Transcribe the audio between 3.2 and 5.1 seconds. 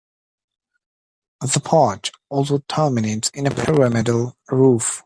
in a pyramidal roof.